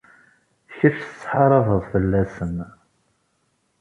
Kečč 0.75 0.97
tettḥarabeḍ 1.09 1.81
fell-asen. 1.91 2.55